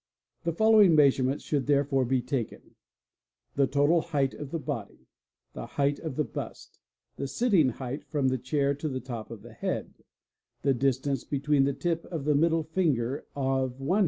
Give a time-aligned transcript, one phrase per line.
[0.45, 2.73] The following || measurements should therefore be taken
[3.53, 5.05] :—the total height of the body,
[5.53, 6.79] tl le height of the bust,
[7.17, 9.93] the sitting height from the chair to the top of the head,
[10.63, 13.89] the distance between the tip of the middle finger of one hand and a 35